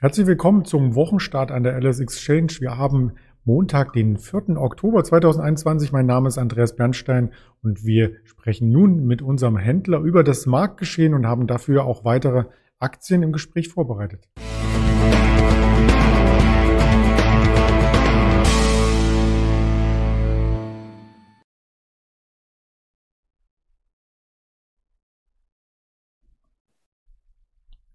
Herzlich 0.00 0.28
willkommen 0.28 0.64
zum 0.64 0.94
Wochenstart 0.94 1.50
an 1.50 1.64
der 1.64 1.76
LS 1.76 1.98
Exchange. 1.98 2.52
Wir 2.60 2.78
haben 2.78 3.14
Montag, 3.44 3.94
den 3.94 4.16
4. 4.16 4.50
Oktober 4.56 5.02
2021. 5.02 5.90
Mein 5.90 6.06
Name 6.06 6.28
ist 6.28 6.38
Andreas 6.38 6.76
Bernstein 6.76 7.32
und 7.64 7.84
wir 7.84 8.12
sprechen 8.22 8.70
nun 8.70 9.08
mit 9.08 9.22
unserem 9.22 9.56
Händler 9.56 9.98
über 9.98 10.22
das 10.22 10.46
Marktgeschehen 10.46 11.14
und 11.14 11.26
haben 11.26 11.48
dafür 11.48 11.84
auch 11.84 12.04
weitere 12.04 12.44
Aktien 12.78 13.24
im 13.24 13.32
Gespräch 13.32 13.70
vorbereitet. 13.70 14.28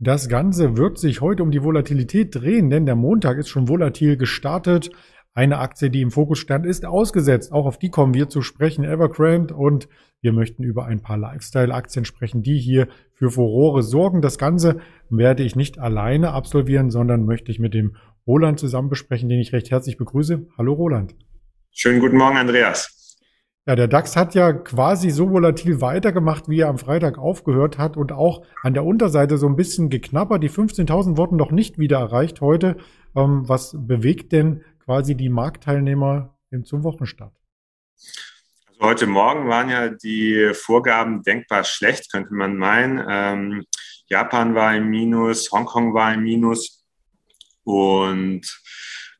Das 0.05 0.27
Ganze 0.27 0.75
wird 0.75 0.97
sich 0.97 1.21
heute 1.21 1.43
um 1.43 1.51
die 1.51 1.63
Volatilität 1.63 2.35
drehen, 2.35 2.69
denn 2.69 2.85
der 2.85 2.97
Montag 2.97 3.37
ist 3.37 3.47
schon 3.47 3.69
volatil 3.69 4.17
gestartet. 4.17 4.89
Eine 5.33 5.59
Aktie, 5.59 5.89
die 5.89 6.01
im 6.01 6.11
Fokus 6.11 6.39
stand, 6.39 6.65
ist 6.65 6.85
ausgesetzt. 6.85 7.53
Auch 7.53 7.65
auf 7.65 7.77
die 7.77 7.89
kommen 7.89 8.13
wir 8.13 8.27
zu 8.27 8.41
sprechen, 8.41 8.83
Evergrande. 8.83 9.55
Und 9.55 9.87
wir 10.19 10.33
möchten 10.33 10.63
über 10.63 10.87
ein 10.87 11.01
paar 11.01 11.17
Lifestyle-Aktien 11.17 12.03
sprechen, 12.03 12.43
die 12.43 12.59
hier 12.59 12.89
für 13.13 13.31
Furore 13.31 13.81
sorgen. 13.81 14.21
Das 14.21 14.37
Ganze 14.37 14.81
werde 15.09 15.43
ich 15.43 15.55
nicht 15.55 15.79
alleine 15.79 16.33
absolvieren, 16.33 16.91
sondern 16.91 17.23
möchte 17.23 17.49
ich 17.49 17.59
mit 17.59 17.73
dem 17.73 17.95
Roland 18.27 18.59
zusammen 18.59 18.89
besprechen, 18.89 19.29
den 19.29 19.39
ich 19.39 19.53
recht 19.53 19.71
herzlich 19.71 19.95
begrüße. 19.95 20.47
Hallo 20.57 20.73
Roland. 20.73 21.15
Schönen 21.71 22.01
guten 22.01 22.17
Morgen, 22.17 22.35
Andreas. 22.35 23.02
Ja, 23.65 23.77
der 23.77 23.87
DAX 23.87 24.17
hat 24.17 24.35
ja 24.35 24.51
quasi 24.51 25.09
so 25.09 25.31
volatil 25.31 25.79
weitergemacht, 25.79 26.49
wie 26.49 26.59
er 26.59 26.67
am 26.67 26.77
Freitag 26.77 27.17
aufgehört 27.17 27.77
hat 27.77 27.95
und 27.95 28.11
auch 28.11 28.45
an 28.61 28.73
der 28.73 28.83
Unterseite 28.83 29.37
so 29.37 29.47
ein 29.47 29.55
bisschen 29.55 29.89
geknabbert. 29.89 30.43
Die 30.43 30.49
15.000 30.49 31.15
wurden 31.15 31.37
noch 31.37 31.51
nicht 31.51 31.79
wieder 31.79 31.99
erreicht 31.99 32.41
heute. 32.41 32.75
Ähm, 33.15 33.47
was 33.47 33.73
bewegt 33.73 34.33
denn 34.33 34.65
quasi 34.83 35.15
die 35.15 35.29
Marktteilnehmer 35.29 36.37
zum 36.65 36.83
Wochenstart? 36.83 37.33
Also 38.67 38.81
heute 38.81 39.07
Morgen 39.07 39.47
waren 39.47 39.69
ja 39.69 39.87
die 39.87 40.51
Vorgaben 40.53 41.23
denkbar 41.23 41.63
schlecht, 41.63 42.11
könnte 42.11 42.33
man 42.33 42.57
meinen. 42.57 43.01
Ähm, 43.09 43.63
Japan 44.07 44.55
war 44.55 44.75
im 44.75 44.89
Minus, 44.89 45.49
Hongkong 45.53 45.93
war 45.93 46.13
im 46.13 46.23
Minus 46.23 46.83
und 47.63 48.41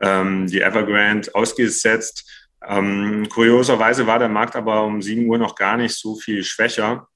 ähm, 0.02 0.48
die 0.48 0.60
Evergrande 0.60 1.34
ausgesetzt. 1.34 2.43
Ähm, 2.68 3.28
kurioserweise 3.30 4.08
war 4.08 4.20
der 4.20 4.30
Markt 4.30 4.56
aber 4.56 4.84
um 4.84 5.02
7 5.02 5.28
Uhr 5.28 5.38
noch 5.38 5.56
gar 5.56 5.78
nicht 5.78 5.96
so 5.96 6.16
viel 6.16 6.44
schwächer. 6.44 7.08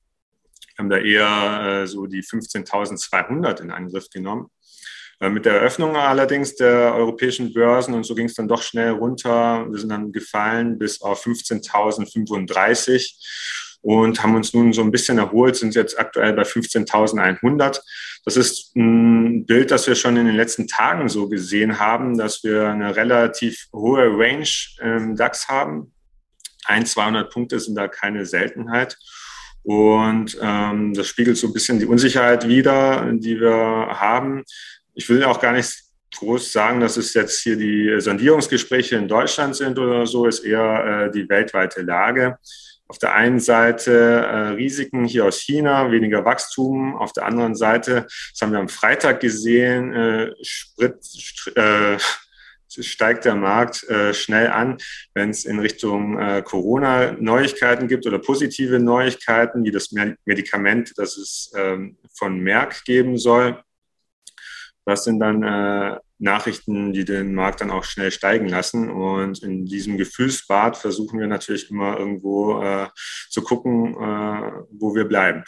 Wir 0.76 0.78
haben 0.78 0.90
da 0.90 0.98
eher 0.98 1.82
äh, 1.84 1.88
so 1.88 2.06
die 2.06 2.22
15.200 2.22 3.62
in 3.62 3.72
Angriff 3.72 4.10
genommen. 4.10 4.50
Äh, 5.20 5.30
mit 5.30 5.46
der 5.46 5.54
Eröffnung 5.54 5.96
allerdings 5.96 6.56
der 6.56 6.94
europäischen 6.94 7.54
Börsen 7.54 7.94
und 7.94 8.04
so 8.04 8.14
ging 8.14 8.28
es 8.28 8.36
dann 8.36 8.48
doch 8.48 8.62
schnell 8.62 8.92
runter. 8.92 9.66
Wir 9.70 9.80
sind 9.80 9.90
dann 9.90 10.12
gefallen 10.12 10.78
bis 10.78 11.02
auf 11.02 11.26
15.035 11.26 13.80
und 13.82 14.22
haben 14.22 14.36
uns 14.36 14.54
nun 14.54 14.74
so 14.74 14.82
ein 14.82 14.92
bisschen 14.92 15.18
erholt, 15.18 15.56
sind 15.56 15.76
jetzt 15.76 16.00
aktuell 16.00 16.34
bei 16.34 16.44
15.100. 16.44 17.80
Das 18.26 18.38
ist 18.38 18.76
ein 18.76 19.27
Bild, 19.48 19.72
das 19.72 19.88
wir 19.88 19.96
schon 19.96 20.18
in 20.18 20.26
den 20.26 20.36
letzten 20.36 20.68
Tagen 20.68 21.10
so 21.10 21.28
gesehen 21.30 21.80
haben, 21.80 22.18
dass 22.18 22.44
wir 22.44 22.68
eine 22.68 22.96
relativ 22.96 23.68
hohe 23.74 24.06
Range 24.06 24.48
im 24.82 25.16
DAX 25.16 25.48
haben. 25.48 25.94
Ein, 26.66 26.86
200 26.86 27.32
Punkte 27.32 27.60
sind 27.60 27.76
da 27.76 27.88
keine 27.88 28.26
Seltenheit. 28.26 28.98
Und 29.64 30.38
ähm, 30.42 30.94
das 30.94 31.08
spiegelt 31.08 31.38
so 31.38 31.48
ein 31.48 31.54
bisschen 31.54 31.80
die 31.80 31.86
Unsicherheit 31.86 32.48
wider, 32.48 33.12
die 33.14 33.40
wir 33.40 33.52
haben. 34.00 34.44
Ich 34.94 35.10
will 35.10 35.24
auch 35.24 35.42
gar 35.42 35.54
nicht 35.54 35.74
groß 36.16 36.52
sagen, 36.52 36.80
dass 36.80 36.98
es 36.98 37.14
jetzt 37.14 37.42
hier 37.42 37.58
die 37.58 38.00
Sondierungsgespräche 38.00 38.96
in 38.96 39.08
Deutschland 39.08 39.56
sind 39.56 39.78
oder 39.78 40.06
so, 40.06 40.26
ist 40.26 40.40
eher 40.40 41.08
äh, 41.08 41.12
die 41.12 41.28
weltweite 41.28 41.82
Lage. 41.82 42.38
Auf 42.90 43.00
der 43.00 43.14
einen 43.14 43.40
Seite 43.40 43.92
äh, 43.92 44.38
Risiken 44.50 45.04
hier 45.04 45.26
aus 45.26 45.40
China, 45.40 45.92
weniger 45.92 46.24
Wachstum. 46.24 46.96
Auf 46.96 47.12
der 47.12 47.26
anderen 47.26 47.56
Seite, 47.56 48.08
das 48.32 48.42
haben 48.42 48.52
wir 48.54 48.60
am 48.60 48.70
Freitag 48.70 49.20
gesehen, 49.20 49.94
äh, 49.94 50.32
Sprit, 50.42 50.96
äh, 51.56 51.98
steigt 52.70 53.26
der 53.26 53.36
Markt 53.36 53.84
äh, 53.90 54.14
schnell 54.14 54.48
an, 54.48 54.78
wenn 55.14 55.32
es 55.32 55.46
in 55.46 55.60
Richtung 55.60 56.20
äh, 56.20 56.42
Corona 56.42 57.14
Neuigkeiten 57.14 57.88
gibt 57.88 58.06
oder 58.06 58.20
positive 58.20 58.80
Neuigkeiten, 58.80 59.64
wie 59.64 59.72
das 59.72 59.92
Medikament, 60.26 60.94
das 60.98 61.18
es 61.18 61.52
ähm, 61.56 61.98
von 62.14 62.40
Merck 62.40 62.84
geben 62.86 63.18
soll. 63.18 63.62
Das 64.86 65.04
sind 65.04 65.20
dann 65.20 65.44
äh, 65.44 65.98
Nachrichten, 66.20 66.94
die 66.94 67.06
den 67.06 67.34
Markt 67.34 67.62
dann 67.62 67.72
auch 67.72 67.84
schnell 67.84 68.12
steigen 68.12 68.48
lassen. 68.48 68.90
Und 68.90 69.44
in 69.44 69.66
diesem 69.66 69.98
Gefühlsbad 69.98 70.78
versuchen 70.78 71.20
wir 71.20 71.28
natürlich 71.28 71.70
immer 71.70 71.98
irgendwo 71.98 72.62
äh, 72.62 72.88
zu 73.30 73.42
gucken, 73.42 73.94
äh, 73.94 74.52
wo 74.72 74.96
wir 74.96 75.06
bleiben. 75.06 75.44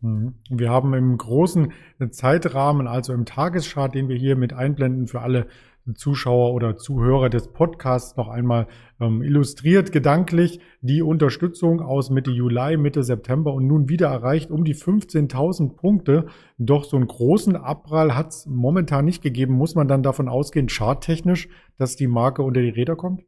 Mhm. 0.00 0.34
Wir 0.50 0.70
haben 0.70 0.94
im 0.94 1.16
großen 1.16 1.72
Zeitrahmen, 2.10 2.86
also 2.86 3.12
im 3.12 3.24
Tageschart, 3.24 3.94
den 3.94 4.08
wir 4.08 4.16
hier 4.16 4.36
mit 4.36 4.52
einblenden 4.52 5.06
für 5.06 5.22
alle 5.22 5.48
Zuschauer 5.94 6.54
oder 6.54 6.76
Zuhörer 6.76 7.28
des 7.28 7.48
Podcasts 7.48 8.16
noch 8.16 8.28
einmal 8.28 8.66
ähm, 9.00 9.22
illustriert 9.22 9.92
gedanklich 9.92 10.60
die 10.80 11.02
Unterstützung 11.02 11.80
aus 11.80 12.08
Mitte 12.08 12.30
Juli, 12.30 12.76
Mitte 12.78 13.02
September 13.02 13.52
und 13.52 13.66
nun 13.66 13.88
wieder 13.88 14.08
erreicht 14.08 14.50
um 14.50 14.64
die 14.64 14.74
15.000 14.74 15.76
Punkte. 15.76 16.26
Doch 16.56 16.84
so 16.84 16.96
einen 16.96 17.06
großen 17.06 17.56
Abprall 17.56 18.14
hat 18.14 18.28
es 18.28 18.46
momentan 18.46 19.04
nicht 19.04 19.22
gegeben. 19.22 19.54
Muss 19.54 19.74
man 19.74 19.88
dann 19.88 20.02
davon 20.02 20.28
ausgehen, 20.28 20.68
charttechnisch, 20.68 21.48
dass 21.76 21.96
die 21.96 22.06
Marke 22.06 22.42
unter 22.42 22.62
die 22.62 22.70
Räder 22.70 22.96
kommt? 22.96 23.22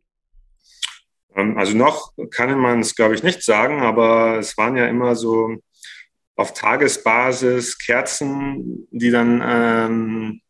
Ähm, 1.34 1.58
also 1.58 1.76
noch 1.76 2.12
kann 2.30 2.58
man 2.58 2.80
es, 2.80 2.94
glaube 2.94 3.14
ich, 3.14 3.22
nicht 3.22 3.42
sagen, 3.42 3.82
aber 3.82 4.38
es 4.38 4.56
waren 4.56 4.76
ja 4.76 4.86
immer 4.86 5.14
so 5.14 5.56
auf 6.36 6.52
Tagesbasis 6.52 7.78
Kerzen, 7.78 8.86
die 8.90 9.10
dann 9.10 9.42
ähm, 9.44 10.40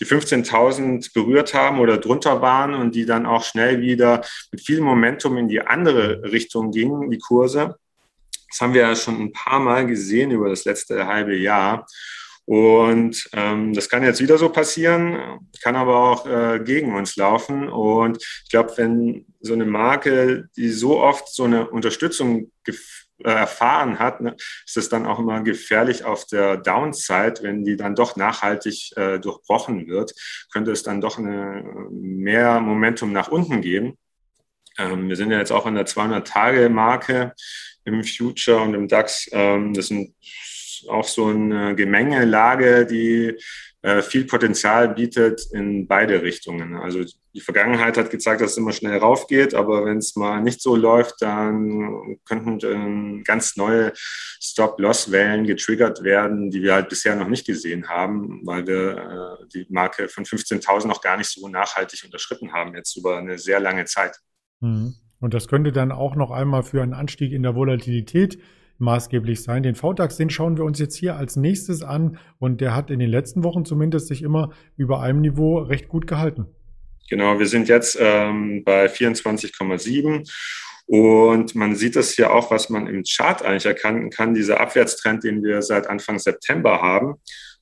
die 0.00 0.06
15.000 0.06 1.12
berührt 1.12 1.54
haben 1.54 1.80
oder 1.80 1.98
drunter 1.98 2.42
waren 2.42 2.74
und 2.74 2.94
die 2.94 3.06
dann 3.06 3.26
auch 3.26 3.44
schnell 3.44 3.80
wieder 3.80 4.22
mit 4.50 4.60
viel 4.60 4.80
Momentum 4.80 5.36
in 5.36 5.48
die 5.48 5.60
andere 5.60 6.22
Richtung 6.24 6.70
gingen, 6.70 7.10
die 7.10 7.18
Kurse. 7.18 7.76
Das 8.50 8.60
haben 8.60 8.74
wir 8.74 8.82
ja 8.82 8.96
schon 8.96 9.20
ein 9.20 9.32
paar 9.32 9.60
Mal 9.60 9.86
gesehen 9.86 10.30
über 10.30 10.48
das 10.48 10.64
letzte 10.64 11.06
halbe 11.06 11.36
Jahr. 11.36 11.86
Und 12.46 13.28
ähm, 13.32 13.72
das 13.72 13.88
kann 13.88 14.02
jetzt 14.02 14.20
wieder 14.20 14.36
so 14.36 14.50
passieren, 14.50 15.40
kann 15.62 15.76
aber 15.76 15.96
auch 15.96 16.26
äh, 16.26 16.60
gegen 16.62 16.94
uns 16.94 17.16
laufen. 17.16 17.68
Und 17.68 18.18
ich 18.18 18.50
glaube, 18.50 18.74
wenn 18.76 19.26
so 19.40 19.54
eine 19.54 19.64
Marke, 19.64 20.48
die 20.56 20.68
so 20.68 21.00
oft 21.00 21.28
so 21.28 21.44
eine 21.44 21.70
Unterstützung 21.70 22.50
äh, 22.66 22.72
erfahren 23.22 23.98
hat, 23.98 24.20
ne, 24.20 24.36
ist 24.66 24.76
es 24.76 24.88
dann 24.88 25.06
auch 25.06 25.18
immer 25.18 25.42
gefährlich 25.42 26.04
auf 26.04 26.26
der 26.26 26.56
Downside, 26.56 27.34
wenn 27.42 27.64
die 27.64 27.76
dann 27.76 27.94
doch 27.94 28.16
nachhaltig 28.16 28.90
äh, 28.96 29.18
durchbrochen 29.18 29.86
wird, 29.86 30.12
könnte 30.52 30.72
es 30.72 30.82
dann 30.82 31.00
doch 31.00 31.18
eine, 31.18 31.62
mehr 31.90 32.60
Momentum 32.60 33.12
nach 33.12 33.28
unten 33.28 33.60
geben. 33.60 33.96
Ähm, 34.78 35.08
wir 35.08 35.16
sind 35.16 35.30
ja 35.30 35.38
jetzt 35.38 35.52
auch 35.52 35.66
an 35.66 35.76
der 35.76 35.86
200-Tage-Marke 35.86 37.34
im 37.84 38.02
Future 38.02 38.60
und 38.60 38.74
im 38.74 38.88
DAX. 38.88 39.28
Ähm, 39.32 39.74
das 39.74 39.88
sind 39.88 40.14
auch 40.88 41.06
so 41.06 41.26
eine 41.28 41.74
Gemengelage, 41.74 42.86
die 42.86 43.26
äh, 43.28 43.38
viel 44.02 44.24
Potenzial 44.24 44.94
bietet 44.94 45.46
in 45.52 45.86
beide 45.86 46.22
Richtungen. 46.22 46.76
Also 46.76 47.04
die 47.34 47.40
Vergangenheit 47.40 47.98
hat 47.98 48.10
gezeigt, 48.10 48.40
dass 48.40 48.52
es 48.52 48.56
immer 48.56 48.72
schnell 48.72 48.96
raufgeht, 48.96 49.54
aber 49.54 49.84
wenn 49.84 49.98
es 49.98 50.16
mal 50.16 50.40
nicht 50.40 50.62
so 50.62 50.74
läuft, 50.74 51.20
dann 51.20 52.16
könnten 52.24 53.18
äh, 53.18 53.22
ganz 53.24 53.56
neue 53.56 53.92
Stop-Loss-Wellen 53.94 55.44
getriggert 55.44 56.02
werden, 56.02 56.50
die 56.50 56.62
wir 56.62 56.74
halt 56.74 56.88
bisher 56.88 57.14
noch 57.14 57.28
nicht 57.28 57.46
gesehen 57.46 57.88
haben, 57.88 58.40
weil 58.44 58.66
wir 58.66 59.38
äh, 59.42 59.48
die 59.52 59.66
Marke 59.68 60.08
von 60.08 60.24
15.000 60.24 60.86
noch 60.86 61.02
gar 61.02 61.18
nicht 61.18 61.28
so 61.28 61.46
nachhaltig 61.48 62.04
unterschritten 62.04 62.52
haben, 62.52 62.74
jetzt 62.74 62.96
über 62.96 63.18
eine 63.18 63.36
sehr 63.36 63.60
lange 63.60 63.84
Zeit. 63.84 64.16
Mhm. 64.60 64.94
Und 65.20 65.34
das 65.34 65.48
könnte 65.48 65.72
dann 65.72 65.92
auch 65.92 66.16
noch 66.16 66.30
einmal 66.30 66.62
für 66.62 66.82
einen 66.82 66.94
Anstieg 66.94 67.32
in 67.32 67.42
der 67.42 67.54
Volatilität 67.54 68.38
maßgeblich 68.78 69.42
sein. 69.42 69.62
Den 69.62 69.74
VDAX, 69.74 70.16
den 70.16 70.30
schauen 70.30 70.56
wir 70.56 70.64
uns 70.64 70.78
jetzt 70.78 70.96
hier 70.96 71.16
als 71.16 71.36
nächstes 71.36 71.82
an 71.82 72.18
und 72.38 72.60
der 72.60 72.74
hat 72.74 72.90
in 72.90 72.98
den 72.98 73.10
letzten 73.10 73.44
Wochen 73.44 73.64
zumindest 73.64 74.08
sich 74.08 74.22
immer 74.22 74.50
über 74.76 75.00
einem 75.00 75.20
Niveau 75.20 75.58
recht 75.58 75.88
gut 75.88 76.06
gehalten. 76.06 76.46
Genau, 77.08 77.38
wir 77.38 77.46
sind 77.46 77.68
jetzt 77.68 77.98
ähm, 78.00 78.64
bei 78.64 78.86
24,7 78.86 80.28
und 80.86 81.54
man 81.54 81.74
sieht 81.74 81.96
das 81.96 82.12
hier 82.12 82.32
auch, 82.32 82.50
was 82.50 82.70
man 82.70 82.86
im 82.86 83.04
Chart 83.04 83.42
eigentlich 83.42 83.66
erkennen 83.66 84.10
kann, 84.10 84.34
dieser 84.34 84.60
Abwärtstrend, 84.60 85.24
den 85.24 85.42
wir 85.42 85.62
seit 85.62 85.86
Anfang 85.86 86.18
September 86.18 86.82
haben. 86.82 87.16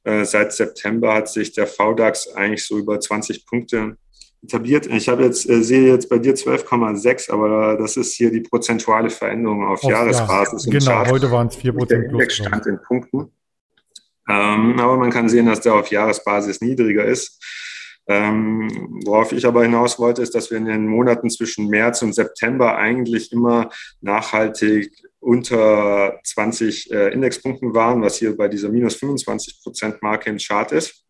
Äh, 0.05 0.25
seit 0.25 0.53
September 0.53 1.15
hat 1.15 1.29
sich 1.29 1.53
der 1.53 1.67
VDAX 1.67 2.29
eigentlich 2.35 2.65
so 2.67 2.79
über 2.79 2.99
20 2.99 3.47
Punkte 3.47 3.97
etabliert. 4.43 4.87
Ich 4.87 5.09
habe 5.09 5.25
jetzt, 5.25 5.49
äh, 5.49 5.63
sehe 5.63 5.87
jetzt 5.87 6.09
bei 6.09 6.19
dir 6.19 6.35
12,6, 6.35 7.31
aber 7.31 7.77
das 7.77 7.97
ist 7.97 8.15
hier 8.15 8.31
die 8.31 8.41
prozentuale 8.41 9.11
Veränderung 9.11 9.65
auf, 9.65 9.85
auf 9.85 9.91
Jahresbasis. 9.91 10.67
Ja, 10.67 10.73
genau, 10.73 10.91
Chart. 10.91 11.11
heute 11.11 11.31
waren 11.31 11.47
es 11.47 11.57
4 11.57 11.73
Prozent. 11.73 12.05
Der 12.05 12.11
Index 12.11 12.35
stand 12.37 12.67
in 12.67 12.79
Punkten. 12.87 13.31
Ähm, 14.29 14.79
aber 14.79 14.97
man 14.97 15.11
kann 15.11 15.29
sehen, 15.29 15.47
dass 15.47 15.61
der 15.61 15.75
auf 15.75 15.89
Jahresbasis 15.89 16.61
niedriger 16.61 17.05
ist. 17.05 17.41
Ähm, 18.09 19.01
worauf 19.05 19.31
ich 19.33 19.47
aber 19.47 19.63
hinaus 19.63 19.99
wollte, 19.99 20.23
ist, 20.23 20.35
dass 20.35 20.51
wir 20.51 20.59
in 20.59 20.67
den 20.67 20.89
Monaten 20.89 21.31
zwischen 21.31 21.69
März 21.69 22.03
und 22.03 22.15
September 22.15 22.77
eigentlich 22.77 23.31
immer 23.33 23.71
nachhaltig 24.01 24.93
unter 25.21 26.19
20 26.25 26.91
äh, 26.91 27.09
Indexpunkten 27.13 27.75
waren, 27.75 28.03
was 28.03 28.17
hier 28.17 28.37
bei 28.37 28.49
dieser 28.49 28.71
minus 28.71 28.97
25 28.97 29.63
Prozent 29.63 30.03
Marke 30.03 30.31
im 30.31 30.39
Chart 30.39 30.73
ist. 30.73 31.05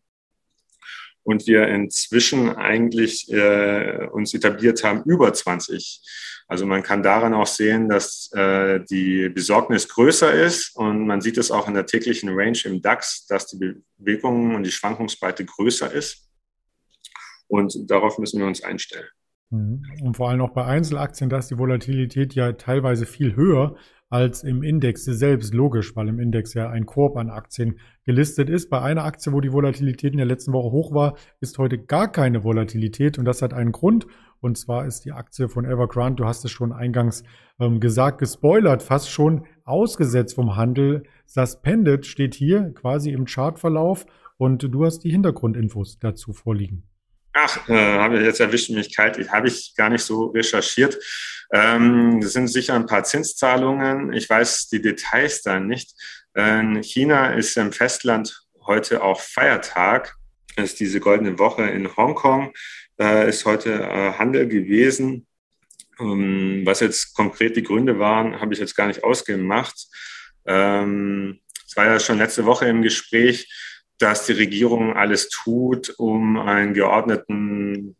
Und 1.23 1.47
wir 1.47 1.67
inzwischen 1.67 2.49
eigentlich 2.49 3.31
äh, 3.31 4.07
uns 4.11 4.33
etabliert 4.33 4.83
haben 4.83 5.03
über 5.05 5.33
20. 5.33 6.01
Also 6.47 6.65
man 6.65 6.83
kann 6.83 7.01
daran 7.01 7.33
auch 7.33 7.47
sehen, 7.47 7.87
dass 7.87 8.29
äh, 8.33 8.81
die 8.89 9.29
Besorgnis 9.29 9.87
größer 9.87 10.33
ist 10.33 10.75
und 10.75 11.07
man 11.07 11.21
sieht 11.21 11.37
es 11.37 11.49
auch 11.49 11.67
in 11.67 11.73
der 11.73 11.85
täglichen 11.85 12.29
Range 12.29 12.59
im 12.65 12.81
DAX, 12.81 13.25
dass 13.27 13.47
die 13.47 13.81
Bewegung 13.97 14.55
und 14.55 14.63
die 14.63 14.71
Schwankungsbreite 14.71 15.45
größer 15.45 15.91
ist. 15.91 16.29
Und 17.47 17.89
darauf 17.89 18.17
müssen 18.17 18.39
wir 18.39 18.47
uns 18.47 18.63
einstellen. 18.63 19.07
Mhm. 19.49 19.83
Und 20.01 20.17
vor 20.17 20.29
allem 20.29 20.41
auch 20.41 20.53
bei 20.53 20.65
Einzelaktien, 20.65 21.29
da 21.29 21.37
ist 21.37 21.51
die 21.51 21.57
Volatilität 21.57 22.33
ja 22.33 22.51
teilweise 22.53 23.05
viel 23.05 23.35
höher 23.35 23.75
als 24.13 24.43
im 24.43 24.61
Index 24.61 25.05
selbst. 25.05 25.55
Logisch, 25.55 25.95
weil 25.95 26.07
im 26.07 26.19
Index 26.19 26.53
ja 26.53 26.69
ein 26.69 26.85
Korb 26.85 27.17
an 27.17 27.31
Aktien 27.31 27.79
gelistet 28.03 28.47
ist. 28.47 28.69
Bei 28.69 28.79
einer 28.79 29.05
Aktie, 29.05 29.33
wo 29.33 29.41
die 29.41 29.51
Volatilität 29.51 30.11
in 30.11 30.17
der 30.17 30.27
letzten 30.27 30.53
Woche 30.53 30.69
hoch 30.71 30.93
war, 30.93 31.17
ist 31.41 31.57
heute 31.57 31.79
gar 31.79 32.11
keine 32.11 32.43
Volatilität. 32.43 33.17
Und 33.17 33.25
das 33.25 33.41
hat 33.41 33.55
einen 33.55 33.71
Grund. 33.71 34.05
Und 34.39 34.55
zwar 34.59 34.85
ist 34.85 35.05
die 35.05 35.13
Aktie 35.13 35.49
von 35.49 35.65
Evergrande, 35.65 36.21
du 36.21 36.27
hast 36.27 36.45
es 36.45 36.51
schon 36.51 36.73
eingangs 36.73 37.23
ähm, 37.59 37.79
gesagt, 37.79 38.19
gespoilert, 38.19 38.83
fast 38.83 39.09
schon 39.09 39.47
ausgesetzt 39.63 40.35
vom 40.35 40.55
Handel. 40.55 41.05
Suspended 41.25 42.05
steht 42.05 42.35
hier 42.35 42.71
quasi 42.75 43.11
im 43.11 43.25
Chartverlauf. 43.25 44.05
Und 44.37 44.61
du 44.61 44.85
hast 44.85 44.99
die 44.99 45.11
Hintergrundinfos 45.11 45.97
dazu 45.97 46.33
vorliegen. 46.33 46.83
Ach, 47.33 47.67
äh, 47.67 47.97
habe 47.97 48.19
jetzt 48.21 48.39
erwischt 48.39 48.69
mich 48.69 48.95
kalt. 48.95 49.17
Habe 49.31 49.47
ich 49.47 49.73
gar 49.75 49.89
nicht 49.89 50.03
so 50.03 50.27
recherchiert. 50.27 50.97
Ähm, 51.51 52.19
das 52.21 52.33
sind 52.33 52.47
sicher 52.47 52.75
ein 52.75 52.85
paar 52.85 53.03
Zinszahlungen. 53.03 54.13
Ich 54.13 54.29
weiß 54.29 54.69
die 54.69 54.81
Details 54.81 55.41
da 55.41 55.59
nicht. 55.59 55.93
In 56.35 56.81
China 56.83 57.33
ist 57.33 57.57
im 57.57 57.71
Festland 57.71 58.43
heute 58.65 59.01
auch 59.01 59.19
Feiertag. 59.19 60.15
Ist 60.55 60.79
diese 60.79 60.99
goldene 60.99 61.39
Woche 61.39 61.63
in 61.63 61.95
Hongkong. 61.95 62.53
Da 62.97 63.23
ist 63.23 63.45
heute 63.45 63.73
äh, 63.73 64.13
Handel 64.13 64.47
gewesen. 64.47 65.25
Ähm, 65.99 66.61
was 66.65 66.79
jetzt 66.79 67.15
konkret 67.15 67.55
die 67.55 67.63
Gründe 67.63 67.97
waren, 67.97 68.39
habe 68.39 68.53
ich 68.53 68.59
jetzt 68.59 68.75
gar 68.75 68.87
nicht 68.87 69.03
ausgemacht. 69.03 69.87
Ähm, 70.45 71.39
es 71.67 71.75
war 71.75 71.85
ja 71.85 71.99
schon 71.99 72.19
letzte 72.19 72.45
Woche 72.45 72.67
im 72.67 72.83
Gespräch 72.83 73.51
dass 73.99 74.25
die 74.25 74.33
Regierung 74.33 74.93
alles 74.93 75.29
tut, 75.29 75.93
um 75.97 76.37
einen 76.37 76.73
geordneten 76.73 77.95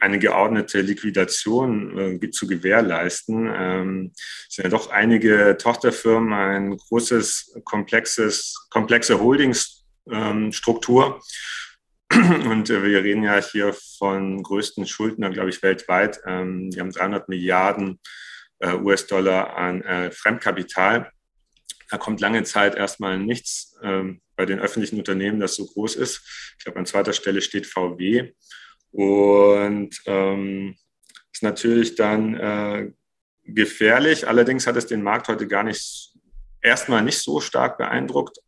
eine 0.00 0.18
geordnete 0.18 0.80
Liquidation 0.80 2.20
äh, 2.20 2.30
zu 2.30 2.46
gewährleisten. 2.46 3.48
Ähm, 3.54 4.12
es 4.48 4.56
sind 4.56 4.64
ja 4.64 4.70
doch 4.70 4.90
einige 4.90 5.56
Tochterfirmen, 5.58 6.32
ein 6.32 6.76
großes, 6.76 7.60
komplexes, 7.64 8.66
komplexe 8.70 9.20
Holdingsstruktur. 9.20 11.06
Ähm, 11.06 11.22
Und 12.50 12.70
äh, 12.70 12.82
wir 12.84 13.02
reden 13.02 13.24
ja 13.24 13.40
hier 13.40 13.74
von 13.98 14.42
größten 14.42 14.86
Schuldner, 14.86 15.30
glaube 15.30 15.50
ich, 15.50 15.62
weltweit. 15.62 16.20
Ähm, 16.24 16.70
die 16.70 16.80
haben 16.80 16.92
300 16.92 17.28
Milliarden 17.28 17.98
äh, 18.60 18.74
US-Dollar 18.74 19.56
an 19.56 19.82
äh, 19.82 20.10
Fremdkapital. 20.10 21.10
Da 21.88 21.98
kommt 21.98 22.20
lange 22.20 22.42
Zeit 22.44 22.74
erstmal 22.74 23.18
nichts 23.18 23.76
ähm, 23.82 24.20
bei 24.34 24.46
den 24.46 24.58
öffentlichen 24.58 24.98
Unternehmen, 24.98 25.40
das 25.40 25.54
so 25.54 25.66
groß 25.66 25.96
ist. 25.96 26.22
Ich 26.58 26.64
glaube, 26.64 26.78
an 26.78 26.86
zweiter 26.86 27.12
Stelle 27.12 27.40
steht 27.40 27.66
VW. 27.66 28.32
Und 28.90 30.00
ähm, 30.06 30.76
ist 31.32 31.42
natürlich 31.42 31.94
dann 31.96 32.34
äh, 32.34 32.92
gefährlich. 33.44 34.26
Allerdings 34.26 34.66
hat 34.66 34.76
es 34.76 34.86
den 34.86 35.02
Markt 35.02 35.28
heute 35.28 35.46
gar 35.46 35.62
nicht 35.62 36.14
erstmal 36.62 37.02
nicht 37.02 37.18
so 37.18 37.40
stark 37.40 37.78
beeindruckt. 37.78 38.38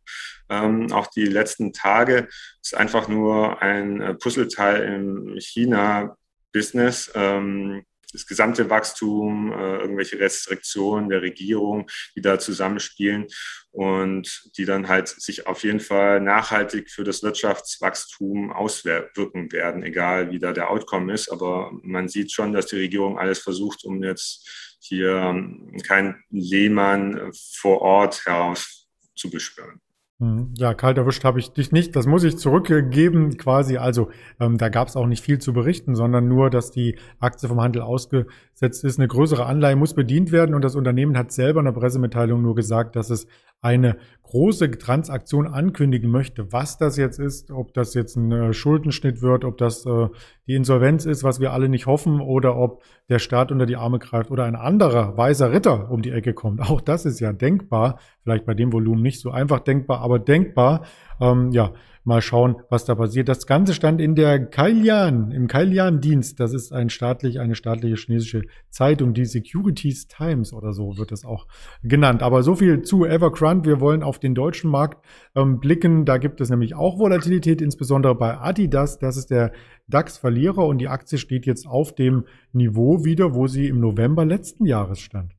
Ähm, 0.49 0.91
auch 0.91 1.07
die 1.07 1.25
letzten 1.25 1.73
Tage 1.73 2.27
ist 2.61 2.75
einfach 2.75 3.07
nur 3.07 3.61
ein 3.61 4.01
äh, 4.01 4.13
Puzzleteil 4.15 4.81
im 4.93 5.39
China-Business. 5.39 7.11
Ähm, 7.13 7.83
das 8.11 8.25
gesamte 8.25 8.69
Wachstum, 8.69 9.51
äh, 9.51 9.77
irgendwelche 9.77 10.19
Restriktionen 10.19 11.09
der 11.09 11.21
Regierung, 11.21 11.89
die 12.15 12.21
da 12.21 12.39
zusammenspielen 12.39 13.27
und 13.71 14.49
die 14.57 14.65
dann 14.65 14.87
halt 14.87 15.07
sich 15.07 15.47
auf 15.47 15.63
jeden 15.63 15.79
Fall 15.79 16.19
nachhaltig 16.19 16.89
für 16.89 17.03
das 17.03 17.21
Wirtschaftswachstum 17.21 18.51
auswirken 18.51 19.51
werden, 19.51 19.83
egal 19.83 20.31
wie 20.31 20.39
da 20.39 20.53
der 20.53 20.69
Outcome 20.69 21.13
ist. 21.13 21.31
Aber 21.31 21.71
man 21.83 22.07
sieht 22.07 22.31
schon, 22.31 22.53
dass 22.53 22.67
die 22.67 22.77
Regierung 22.77 23.19
alles 23.19 23.39
versucht, 23.39 23.83
um 23.83 24.03
jetzt 24.03 24.77
hier 24.79 25.11
ähm, 25.11 25.77
kein 25.85 26.23
Lehmann 26.29 27.31
vor 27.33 27.81
Ort 27.81 28.25
heraus 28.25 28.87
zu 29.15 29.29
beschwören. 29.29 29.81
Mhm. 30.19 30.53
Ja, 30.57 30.73
kalt 30.73 30.97
erwischt 30.97 31.23
habe 31.23 31.39
ich 31.39 31.53
dich 31.53 31.71
nicht. 31.71 31.95
Das 31.95 32.05
muss 32.05 32.25
ich 32.25 32.37
zurückgeben 32.37 33.37
quasi. 33.37 33.77
Also 33.77 34.09
ähm, 34.39 34.57
da 34.57 34.67
gab 34.67 34.89
es 34.89 34.97
auch 34.97 35.07
nicht 35.07 35.23
viel 35.23 35.39
zu 35.39 35.53
berichten, 35.53 35.95
sondern 35.95 36.27
nur, 36.27 36.49
dass 36.49 36.71
die 36.71 36.97
Aktie 37.19 37.47
vom 37.47 37.61
Handel 37.61 37.81
ausgesetzt 37.81 38.83
ist. 38.83 38.99
Eine 38.99 39.07
größere 39.07 39.45
Anleihe 39.45 39.77
muss 39.77 39.93
bedient 39.93 40.33
werden 40.33 40.55
und 40.55 40.63
das 40.63 40.75
Unternehmen 40.75 41.17
hat 41.17 41.31
selber 41.31 41.61
in 41.61 41.67
der 41.67 41.71
Pressemitteilung 41.71 42.41
nur 42.41 42.53
gesagt, 42.53 42.97
dass 42.97 43.09
es 43.09 43.27
eine 43.61 43.97
große 44.29 44.69
Transaktion 44.71 45.47
ankündigen 45.47 46.11
möchte. 46.11 46.53
Was 46.53 46.77
das 46.77 46.97
jetzt 46.97 47.19
ist, 47.19 47.49
ob 47.49 47.73
das 47.73 47.95
jetzt 47.95 48.15
ein 48.15 48.31
äh, 48.31 48.53
Schuldenschnitt 48.53 49.23
wird, 49.23 49.43
ob 49.43 49.57
das 49.57 49.87
äh, 49.87 50.07
die 50.47 50.53
Insolvenz 50.53 51.05
ist, 51.05 51.23
was 51.23 51.39
wir 51.39 51.51
alle 51.51 51.67
nicht 51.67 51.87
hoffen, 51.87 52.21
oder 52.21 52.55
ob 52.55 52.83
der 53.09 53.17
Staat 53.17 53.51
unter 53.51 53.65
die 53.65 53.75
Arme 53.75 53.97
greift 53.97 54.29
oder 54.29 54.45
ein 54.45 54.55
anderer 54.55 55.17
weißer 55.17 55.51
Ritter 55.51 55.89
um 55.89 56.03
die 56.03 56.11
Ecke 56.11 56.33
kommt. 56.33 56.61
Auch 56.69 56.79
das 56.79 57.05
ist 57.05 57.19
ja 57.19 57.33
denkbar, 57.33 57.99
vielleicht 58.21 58.45
bei 58.45 58.53
dem 58.53 58.71
Volumen 58.71 59.01
nicht 59.01 59.19
so 59.19 59.31
einfach 59.31 59.61
denkbar, 59.61 60.01
aber 60.01 60.19
denkbar. 60.19 60.85
Ähm, 61.19 61.51
ja, 61.51 61.73
mal 62.03 62.21
schauen, 62.21 62.55
was 62.69 62.85
da 62.85 62.95
passiert. 62.95 63.29
Das 63.29 63.45
Ganze 63.45 63.73
stand 63.73 64.01
in 64.01 64.15
der 64.15 64.45
Kailian, 64.45 65.31
im 65.31 65.47
Kailian-Dienst. 65.47 66.39
Das 66.39 66.53
ist 66.53 66.71
ein 66.71 66.89
staatlich, 66.89 67.39
eine 67.39 67.55
staatliche 67.55 67.95
chinesische 67.95 68.43
Zeitung, 68.69 69.13
die 69.13 69.25
Securities 69.25 70.07
Times 70.07 70.53
oder 70.53 70.73
so 70.73 70.97
wird 70.97 71.11
es 71.11 71.25
auch 71.25 71.47
genannt. 71.83 72.23
Aber 72.23 72.43
so 72.43 72.55
viel 72.55 72.81
zu 72.81 73.05
Evergrande. 73.05 73.69
Wir 73.69 73.79
wollen 73.79 74.03
auf 74.03 74.18
den 74.19 74.35
deutschen 74.35 74.69
Markt 74.69 75.05
ähm, 75.35 75.59
blicken. 75.59 76.05
Da 76.05 76.17
gibt 76.17 76.41
es 76.41 76.49
nämlich 76.49 76.75
auch 76.75 76.99
Volatilität, 76.99 77.61
insbesondere 77.61 78.15
bei 78.15 78.37
Adidas. 78.37 78.99
Das 78.99 79.17
ist 79.17 79.31
der 79.31 79.51
DAX-Verlierer 79.87 80.65
und 80.65 80.79
die 80.79 80.87
Aktie 80.87 81.17
steht 81.17 81.45
jetzt 81.45 81.67
auf 81.67 81.95
dem 81.95 82.25
Niveau 82.51 83.03
wieder, 83.05 83.33
wo 83.33 83.47
sie 83.47 83.67
im 83.67 83.79
November 83.79 84.25
letzten 84.25 84.65
Jahres 84.65 84.99
stand. 84.99 85.33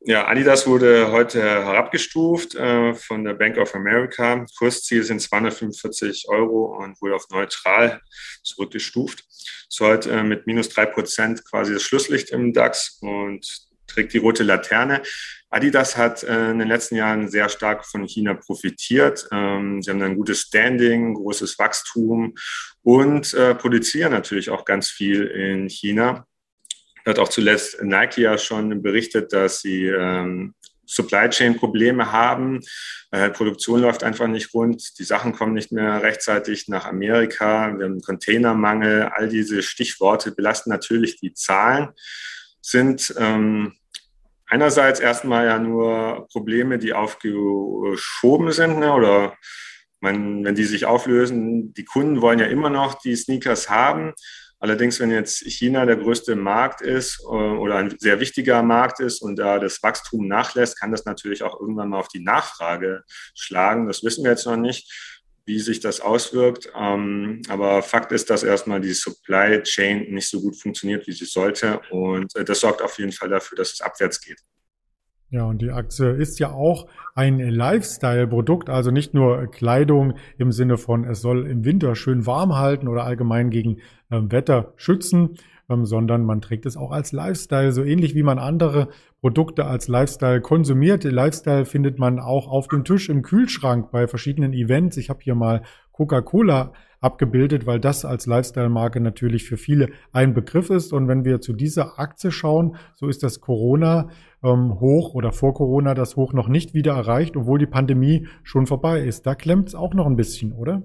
Ja, 0.00 0.28
Adidas 0.28 0.66
wurde 0.66 1.10
heute 1.10 1.42
herabgestuft 1.42 2.54
äh, 2.54 2.94
von 2.94 3.24
der 3.24 3.34
Bank 3.34 3.58
of 3.58 3.74
America. 3.74 4.46
Kursziel 4.56 5.02
sind 5.02 5.20
245 5.20 6.26
Euro 6.28 6.78
und 6.78 7.00
wurde 7.02 7.16
auf 7.16 7.28
neutral 7.30 8.00
zurückgestuft. 8.44 9.24
Ist 9.68 9.80
heute 9.80 10.10
äh, 10.12 10.22
mit 10.22 10.46
minus 10.46 10.68
drei 10.68 10.86
Prozent 10.86 11.44
quasi 11.44 11.74
das 11.74 11.82
Schlusslicht 11.82 12.30
im 12.30 12.52
DAX 12.52 12.98
und 13.02 13.67
trägt 13.88 14.12
die 14.12 14.18
rote 14.18 14.44
Laterne. 14.44 15.02
Adidas 15.50 15.96
hat 15.96 16.22
äh, 16.22 16.50
in 16.50 16.58
den 16.58 16.68
letzten 16.68 16.94
Jahren 16.96 17.28
sehr 17.28 17.48
stark 17.48 17.84
von 17.84 18.06
China 18.06 18.34
profitiert. 18.34 19.26
Ähm, 19.32 19.82
sie 19.82 19.90
haben 19.90 20.02
ein 20.02 20.16
gutes 20.16 20.42
Standing, 20.42 21.14
großes 21.14 21.58
Wachstum 21.58 22.34
und 22.82 23.34
äh, 23.34 23.54
produzieren 23.54 24.12
natürlich 24.12 24.50
auch 24.50 24.64
ganz 24.64 24.90
viel 24.90 25.24
in 25.24 25.68
China 25.68 26.26
hat 27.08 27.18
auch 27.18 27.28
zuletzt 27.28 27.82
Nike 27.82 28.22
ja 28.22 28.38
schon 28.38 28.82
berichtet, 28.82 29.32
dass 29.32 29.60
sie 29.60 29.86
ähm, 29.86 30.54
Supply 30.86 31.28
Chain 31.28 31.56
Probleme 31.56 32.12
haben. 32.12 32.60
Äh, 33.10 33.30
Produktion 33.30 33.80
läuft 33.80 34.02
einfach 34.02 34.26
nicht 34.26 34.54
rund. 34.54 34.98
Die 34.98 35.04
Sachen 35.04 35.32
kommen 35.32 35.54
nicht 35.54 35.72
mehr 35.72 36.02
rechtzeitig 36.02 36.68
nach 36.68 36.86
Amerika. 36.86 37.76
Wir 37.76 37.86
haben 37.86 38.00
Containermangel. 38.00 39.10
All 39.14 39.28
diese 39.28 39.62
Stichworte 39.62 40.32
belasten 40.32 40.70
natürlich 40.70 41.20
die 41.20 41.34
Zahlen. 41.34 41.88
Sind 42.60 43.14
ähm, 43.18 43.74
einerseits 44.46 45.00
erstmal 45.00 45.46
ja 45.46 45.58
nur 45.58 46.26
Probleme, 46.32 46.78
die 46.78 46.92
aufgeschoben 46.92 48.52
sind 48.52 48.78
ne, 48.78 48.92
oder 48.92 49.36
man, 50.00 50.44
wenn 50.44 50.54
die 50.54 50.64
sich 50.64 50.86
auflösen. 50.86 51.72
Die 51.74 51.84
Kunden 51.84 52.20
wollen 52.20 52.38
ja 52.38 52.46
immer 52.46 52.70
noch 52.70 52.94
die 53.00 53.16
Sneakers 53.16 53.68
haben. 53.68 54.14
Allerdings, 54.60 54.98
wenn 54.98 55.10
jetzt 55.10 55.44
China 55.46 55.86
der 55.86 55.96
größte 55.96 56.34
Markt 56.34 56.80
ist 56.80 57.20
äh, 57.22 57.26
oder 57.26 57.76
ein 57.76 57.94
sehr 57.98 58.18
wichtiger 58.18 58.62
Markt 58.62 58.98
ist 58.98 59.22
und 59.22 59.38
da 59.38 59.60
das 59.60 59.82
Wachstum 59.84 60.26
nachlässt, 60.26 60.80
kann 60.80 60.90
das 60.90 61.04
natürlich 61.04 61.44
auch 61.44 61.60
irgendwann 61.60 61.90
mal 61.90 62.00
auf 62.00 62.08
die 62.08 62.22
Nachfrage 62.22 63.04
schlagen. 63.34 63.86
Das 63.86 64.02
wissen 64.02 64.24
wir 64.24 64.32
jetzt 64.32 64.46
noch 64.46 64.56
nicht, 64.56 65.17
wie 65.48 65.58
sich 65.58 65.80
das 65.80 66.00
auswirkt. 66.00 66.70
Ähm, 66.78 67.42
aber 67.48 67.82
Fakt 67.82 68.12
ist, 68.12 68.30
dass 68.30 68.44
erstmal 68.44 68.80
die 68.80 68.92
Supply 68.92 69.60
Chain 69.62 70.12
nicht 70.12 70.28
so 70.28 70.40
gut 70.40 70.54
funktioniert, 70.54 71.06
wie 71.08 71.12
sie 71.12 71.24
sollte. 71.24 71.80
Und 71.90 72.36
äh, 72.36 72.44
das 72.44 72.60
sorgt 72.60 72.82
auf 72.82 72.98
jeden 72.98 73.12
Fall 73.12 73.30
dafür, 73.30 73.56
dass 73.56 73.72
es 73.72 73.80
abwärts 73.80 74.20
geht. 74.20 74.38
Ja, 75.30 75.44
und 75.44 75.60
die 75.60 75.70
Aktie 75.70 76.10
ist 76.10 76.38
ja 76.38 76.52
auch 76.52 76.88
ein 77.14 77.38
Lifestyle-Produkt, 77.38 78.70
also 78.70 78.90
nicht 78.90 79.12
nur 79.12 79.50
Kleidung 79.50 80.14
im 80.38 80.52
Sinne 80.52 80.78
von, 80.78 81.04
es 81.04 81.20
soll 81.20 81.46
im 81.46 81.66
Winter 81.66 81.94
schön 81.96 82.24
warm 82.24 82.56
halten 82.56 82.88
oder 82.88 83.04
allgemein 83.04 83.50
gegen 83.50 83.78
äh, 84.10 84.20
Wetter 84.22 84.72
schützen, 84.76 85.36
ähm, 85.68 85.84
sondern 85.84 86.24
man 86.24 86.40
trägt 86.40 86.64
es 86.64 86.78
auch 86.78 86.92
als 86.92 87.12
Lifestyle, 87.12 87.72
so 87.72 87.84
ähnlich 87.84 88.14
wie 88.14 88.22
man 88.22 88.38
andere 88.38 88.88
Produkte 89.20 89.66
als 89.66 89.88
Lifestyle 89.88 90.40
konsumiert. 90.40 91.04
Lifestyle 91.04 91.64
findet 91.64 91.98
man 91.98 92.20
auch 92.20 92.46
auf 92.46 92.68
dem 92.68 92.84
Tisch 92.84 93.08
im 93.08 93.22
Kühlschrank 93.22 93.90
bei 93.90 94.06
verschiedenen 94.06 94.52
Events. 94.52 94.96
Ich 94.96 95.10
habe 95.10 95.20
hier 95.22 95.34
mal 95.34 95.62
Coca-Cola 95.92 96.72
abgebildet, 97.00 97.66
weil 97.66 97.80
das 97.80 98.04
als 98.04 98.26
Lifestyle-Marke 98.26 99.00
natürlich 99.00 99.44
für 99.44 99.56
viele 99.56 99.90
ein 100.12 100.34
Begriff 100.34 100.70
ist. 100.70 100.92
Und 100.92 101.08
wenn 101.08 101.24
wir 101.24 101.40
zu 101.40 101.52
dieser 101.52 101.98
Aktie 101.98 102.30
schauen, 102.30 102.76
so 102.94 103.08
ist 103.08 103.22
das 103.22 103.40
Corona 103.40 104.08
ähm, 104.42 104.78
hoch 104.80 105.14
oder 105.14 105.32
vor 105.32 105.54
Corona 105.54 105.94
das 105.94 106.16
Hoch 106.16 106.32
noch 106.32 106.48
nicht 106.48 106.74
wieder 106.74 106.92
erreicht, 106.92 107.36
obwohl 107.36 107.58
die 107.58 107.66
Pandemie 107.66 108.28
schon 108.42 108.66
vorbei 108.66 109.00
ist. 109.00 109.26
Da 109.26 109.34
klemmt 109.34 109.68
es 109.68 109.74
auch 109.74 109.94
noch 109.94 110.06
ein 110.06 110.16
bisschen, 110.16 110.52
oder? 110.52 110.82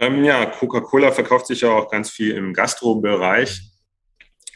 Ähm, 0.00 0.24
ja, 0.24 0.46
Coca-Cola 0.46 1.10
verkauft 1.10 1.48
sich 1.48 1.62
ja 1.62 1.70
auch 1.70 1.90
ganz 1.90 2.10
viel 2.10 2.36
im 2.36 2.52
Gastro-Bereich. 2.52 3.62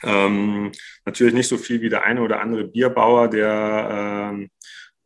Ähm, 0.02 0.73
natürlich 1.04 1.35
nicht 1.35 1.49
so 1.49 1.56
viel 1.56 1.80
wie 1.80 1.88
der 1.88 2.04
eine 2.04 2.23
oder 2.23 2.40
andere 2.40 2.64
Bierbauer, 2.64 3.28
der 3.28 4.30
ähm, 4.32 4.50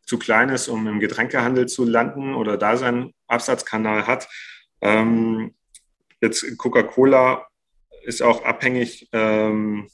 zu 0.03 0.19
klein 0.19 0.49
ist, 0.49 0.69
um 0.69 0.87
im 0.87 1.01
Getränkehandel 1.01 1.67
zu 1.67 1.85
landen 1.85 2.35
oder 2.35 2.57
da 2.57 2.77
seinen 2.77 3.13
Absatzkanal 3.27 4.07
hat. 4.07 4.29
Ähm, 4.81 5.55
jetzt 6.21 6.57
Coca-Cola 6.59 7.47
ist 8.05 8.23
auch 8.23 8.45
abhängig 8.45 9.09
ähm, 9.13 9.89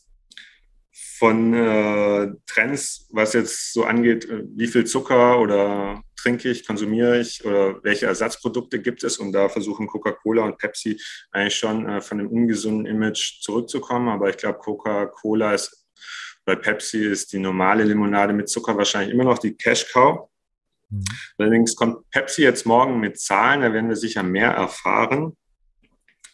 von 1.18 1.54
äh, 1.54 2.32
Trends, 2.46 3.08
was 3.10 3.32
jetzt 3.32 3.72
so 3.72 3.84
angeht, 3.84 4.26
äh, 4.28 4.42
wie 4.54 4.66
viel 4.66 4.84
Zucker 4.84 5.40
oder 5.40 6.02
trinke 6.22 6.50
ich, 6.50 6.66
konsumiere 6.66 7.20
ich 7.20 7.44
oder 7.44 7.82
welche 7.82 8.06
Ersatzprodukte 8.06 8.80
gibt 8.80 9.02
es. 9.04 9.18
Und 9.18 9.32
da 9.32 9.48
versuchen 9.48 9.86
Coca-Cola 9.86 10.44
und 10.44 10.58
Pepsi 10.58 11.00
eigentlich 11.30 11.56
schon 11.56 11.88
äh, 11.88 12.00
von 12.00 12.18
dem 12.18 12.28
ungesunden 12.28 12.86
Image 12.86 13.40
zurückzukommen. 13.42 14.08
Aber 14.08 14.30
ich 14.30 14.36
glaube, 14.36 14.58
Coca-Cola 14.58 15.54
ist, 15.54 15.86
bei 16.44 16.56
Pepsi 16.56 17.04
ist 17.04 17.32
die 17.32 17.38
normale 17.38 17.84
Limonade 17.84 18.32
mit 18.32 18.48
Zucker 18.48 18.76
wahrscheinlich 18.76 19.12
immer 19.12 19.24
noch 19.24 19.38
die 19.38 19.56
Cash-Cow. 19.56 20.28
Mhm. 20.90 21.04
Allerdings 21.38 21.74
kommt 21.74 22.08
Pepsi 22.10 22.42
jetzt 22.42 22.66
morgen 22.66 23.00
mit 23.00 23.18
Zahlen, 23.18 23.62
da 23.62 23.72
werden 23.72 23.88
wir 23.88 23.96
sicher 23.96 24.22
mehr 24.22 24.50
erfahren. 24.50 25.36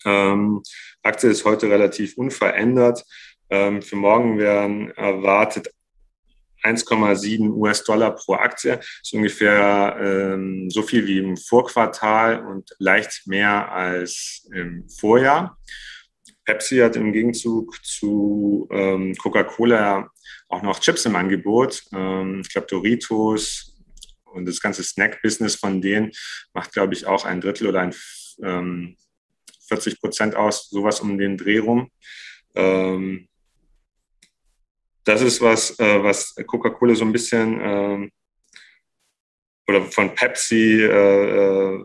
Ähm, 0.04 0.62
Aktie 1.02 1.30
ist 1.30 1.44
heute 1.44 1.68
relativ 1.68 2.16
unverändert. 2.16 3.04
Ähm, 3.50 3.82
für 3.82 3.96
morgen 3.96 4.38
werden 4.38 4.90
erwartet 4.90 5.72
1,7 6.62 7.50
US-Dollar 7.50 8.14
pro 8.16 8.34
Aktie. 8.34 8.76
Das 8.76 8.86
ist 9.02 9.14
ungefähr 9.14 9.96
ähm, 10.00 10.68
so 10.70 10.82
viel 10.82 11.06
wie 11.06 11.18
im 11.18 11.36
Vorquartal 11.36 12.44
und 12.44 12.70
leicht 12.78 13.26
mehr 13.26 13.70
als 13.72 14.48
im 14.52 14.88
Vorjahr. 14.88 15.58
Pepsi 16.44 16.78
hat 16.78 16.96
im 16.96 17.12
Gegenzug 17.12 17.84
zu 17.84 18.68
ähm, 18.70 19.14
Coca-Cola 19.16 20.10
auch 20.48 20.62
noch 20.62 20.80
Chips 20.80 21.04
im 21.04 21.16
Angebot. 21.16 21.84
Ähm, 21.92 22.40
ich 22.40 22.48
glaube, 22.48 22.66
Doritos 22.68 23.76
und 24.24 24.46
das 24.46 24.60
ganze 24.60 24.82
Snack-Business 24.82 25.56
von 25.56 25.80
denen 25.80 26.12
macht, 26.54 26.72
glaube 26.72 26.94
ich, 26.94 27.06
auch 27.06 27.24
ein 27.24 27.40
Drittel 27.40 27.66
oder 27.66 27.80
ein 27.80 27.92
40 27.92 28.42
ähm, 28.42 29.98
Prozent 30.00 30.36
aus, 30.36 30.68
sowas 30.70 31.00
um 31.00 31.18
den 31.18 31.36
Dreh 31.36 31.58
rum. 31.58 31.90
Ähm, 32.54 33.27
das 35.08 35.22
ist 35.22 35.40
was, 35.40 35.78
äh, 35.78 36.02
was 36.02 36.34
Coca-Cola 36.46 36.94
so 36.94 37.04
ein 37.04 37.12
bisschen 37.12 37.60
äh, 37.60 38.10
oder 39.66 39.82
von 39.84 40.14
Pepsi 40.14 40.82
äh, 40.82 40.86
äh 40.86 41.84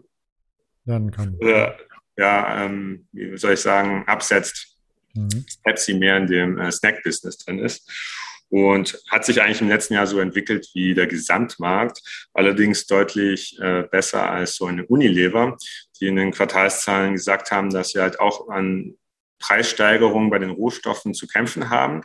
lernen 0.86 1.12
kann. 1.12 1.36
Oder, 1.36 1.78
ja, 2.18 2.66
ähm, 2.66 3.08
wie 3.14 3.38
soll 3.38 3.54
ich 3.54 3.62
sagen, 3.62 4.04
absetzt. 4.08 4.78
Mhm. 5.14 5.46
Pepsi 5.64 5.94
mehr 5.94 6.18
in 6.18 6.28
dem 6.28 6.58
äh, 6.58 6.72
Snack-Business 6.72 7.38
drin 7.38 7.60
ist. 7.60 7.90
Und 8.50 9.02
hat 9.10 9.26
sich 9.26 9.42
eigentlich 9.42 9.62
im 9.62 9.70
letzten 9.70 9.94
Jahr 9.94 10.06
so 10.06 10.20
entwickelt 10.20 10.68
wie 10.74 10.94
der 10.94 11.08
Gesamtmarkt, 11.08 12.02
allerdings 12.34 12.86
deutlich 12.86 13.58
äh, 13.60 13.84
besser 13.84 14.30
als 14.30 14.58
so 14.58 14.66
eine 14.66 14.86
Unilever, 14.86 15.58
die 16.00 16.08
in 16.08 16.18
den 16.18 16.32
Quartalszahlen 16.32 17.14
gesagt 17.14 17.52
haben, 17.52 17.72
dass 17.72 17.90
sie 17.90 18.02
halt 18.02 18.20
auch 18.20 18.50
an 18.50 18.96
Preissteigerungen 19.40 20.30
bei 20.30 20.40
den 20.40 20.52
Rohstoffen 20.52 21.14
zu 21.14 21.26
kämpfen 21.26 21.70
haben. 21.70 22.04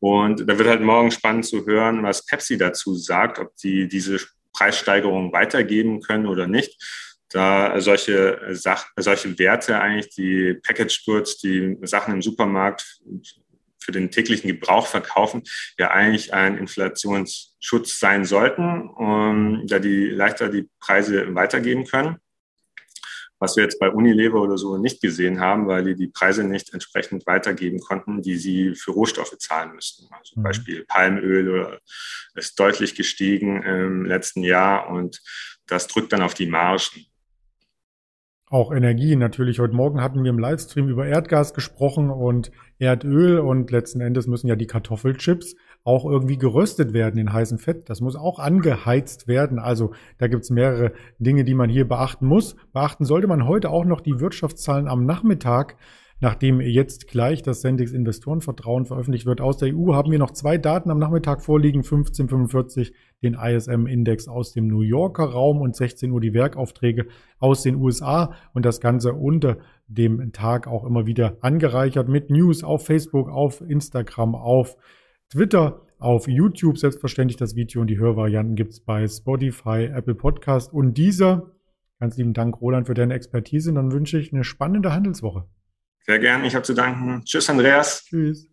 Und 0.00 0.48
da 0.48 0.58
wird 0.58 0.68
halt 0.68 0.80
morgen 0.80 1.10
spannend 1.10 1.44
zu 1.44 1.66
hören, 1.66 2.02
was 2.02 2.24
Pepsi 2.24 2.56
dazu 2.56 2.94
sagt, 2.94 3.38
ob 3.38 3.54
die 3.56 3.86
diese 3.86 4.18
Preissteigerung 4.52 5.32
weitergeben 5.32 6.00
können 6.00 6.26
oder 6.26 6.46
nicht. 6.46 6.82
Da 7.28 7.80
solche, 7.80 8.40
Sach 8.52 8.86
solche 8.96 9.38
Werte 9.38 9.78
eigentlich, 9.78 10.08
die 10.14 10.54
Package 10.54 11.04
Goods, 11.04 11.38
die 11.38 11.76
Sachen 11.82 12.14
im 12.14 12.22
Supermarkt 12.22 13.00
für 13.78 13.92
den 13.92 14.10
täglichen 14.10 14.48
Gebrauch 14.48 14.86
verkaufen, 14.86 15.42
ja 15.78 15.90
eigentlich 15.90 16.34
ein 16.34 16.58
Inflationsschutz 16.58 18.00
sein 18.00 18.24
sollten, 18.24 18.88
um, 18.88 19.66
da 19.66 19.78
die 19.78 20.06
leichter 20.06 20.48
die 20.48 20.68
Preise 20.80 21.34
weitergeben 21.34 21.86
können 21.86 22.16
was 23.40 23.56
wir 23.56 23.64
jetzt 23.64 23.80
bei 23.80 23.90
Unilever 23.90 24.40
oder 24.40 24.58
so 24.58 24.76
nicht 24.76 25.00
gesehen 25.00 25.40
haben, 25.40 25.66
weil 25.66 25.82
die 25.82 25.96
die 25.96 26.08
Preise 26.08 26.44
nicht 26.44 26.72
entsprechend 26.74 27.26
weitergeben 27.26 27.80
konnten, 27.80 28.20
die 28.20 28.36
sie 28.36 28.74
für 28.74 28.92
Rohstoffe 28.92 29.36
zahlen 29.38 29.74
müssten. 29.74 30.06
Also 30.12 30.38
mhm. 30.38 30.42
Beispiel 30.42 30.84
Palmöl 30.86 31.48
oder 31.48 31.80
ist 32.34 32.60
deutlich 32.60 32.94
gestiegen 32.94 33.62
im 33.62 34.04
letzten 34.04 34.42
Jahr 34.42 34.90
und 34.90 35.22
das 35.66 35.88
drückt 35.88 36.12
dann 36.12 36.22
auf 36.22 36.34
die 36.34 36.46
Margen. 36.46 37.06
Auch 38.46 38.72
Energie 38.72 39.16
natürlich. 39.16 39.58
Heute 39.58 39.74
Morgen 39.74 40.02
hatten 40.02 40.22
wir 40.22 40.30
im 40.30 40.38
Livestream 40.38 40.88
über 40.88 41.06
Erdgas 41.06 41.54
gesprochen 41.54 42.10
und 42.10 42.50
Erdöl 42.78 43.38
und 43.38 43.70
letzten 43.70 44.00
Endes 44.00 44.26
müssen 44.26 44.48
ja 44.48 44.56
die 44.56 44.66
Kartoffelchips 44.66 45.54
auch 45.84 46.04
irgendwie 46.04 46.36
geröstet 46.36 46.92
werden 46.92 47.18
in 47.18 47.32
heißem 47.32 47.58
Fett. 47.58 47.88
Das 47.88 48.00
muss 48.00 48.16
auch 48.16 48.38
angeheizt 48.38 49.28
werden. 49.28 49.58
Also 49.58 49.92
da 50.18 50.28
gibt's 50.28 50.50
mehrere 50.50 50.92
Dinge, 51.18 51.44
die 51.44 51.54
man 51.54 51.70
hier 51.70 51.88
beachten 51.88 52.26
muss. 52.26 52.56
Beachten 52.72 53.04
sollte 53.04 53.26
man 53.26 53.46
heute 53.46 53.70
auch 53.70 53.84
noch 53.84 54.00
die 54.00 54.20
Wirtschaftszahlen 54.20 54.88
am 54.88 55.06
Nachmittag. 55.06 55.76
Nachdem 56.22 56.60
jetzt 56.60 57.08
gleich 57.08 57.42
das 57.42 57.62
Sendix 57.62 57.92
Investorenvertrauen 57.92 58.84
veröffentlicht 58.84 59.24
wird 59.24 59.40
aus 59.40 59.56
der 59.56 59.74
EU, 59.74 59.94
haben 59.94 60.12
wir 60.12 60.18
noch 60.18 60.32
zwei 60.32 60.58
Daten 60.58 60.90
am 60.90 60.98
Nachmittag 60.98 61.40
vorliegen. 61.40 61.78
1545 61.78 62.92
den 63.22 63.34
ISM-Index 63.34 64.28
aus 64.28 64.52
dem 64.52 64.66
New 64.66 64.82
Yorker 64.82 65.24
Raum 65.24 65.62
und 65.62 65.74
16 65.74 66.10
Uhr 66.10 66.20
die 66.20 66.34
Werkaufträge 66.34 67.06
aus 67.38 67.62
den 67.62 67.76
USA 67.76 68.34
und 68.52 68.66
das 68.66 68.82
Ganze 68.82 69.14
unter 69.14 69.56
dem 69.88 70.32
Tag 70.32 70.66
auch 70.66 70.84
immer 70.84 71.06
wieder 71.06 71.38
angereichert 71.40 72.08
mit 72.08 72.28
News 72.28 72.64
auf 72.64 72.84
Facebook, 72.84 73.30
auf 73.30 73.62
Instagram, 73.62 74.34
auf 74.34 74.76
Twitter, 75.30 75.86
auf 76.00 76.26
YouTube 76.26 76.76
selbstverständlich 76.76 77.36
das 77.36 77.54
Video 77.54 77.80
und 77.82 77.86
die 77.86 77.98
Hörvarianten 77.98 78.56
gibt 78.56 78.72
es 78.72 78.80
bei 78.80 79.06
Spotify, 79.06 79.84
Apple 79.84 80.16
Podcast 80.16 80.72
und 80.72 80.94
dieser. 80.94 81.52
Ganz 82.00 82.16
lieben 82.16 82.32
Dank, 82.32 82.60
Roland, 82.60 82.88
für 82.88 82.94
deine 82.94 83.14
Expertise 83.14 83.70
und 83.70 83.76
dann 83.76 83.92
wünsche 83.92 84.18
ich 84.18 84.32
eine 84.32 84.42
spannende 84.42 84.92
Handelswoche. 84.92 85.44
Sehr 86.00 86.18
gern, 86.18 86.44
ich 86.44 86.56
habe 86.56 86.64
zu 86.64 86.74
danken. 86.74 87.22
Tschüss, 87.24 87.48
Andreas. 87.48 88.06
Tschüss. 88.06 88.49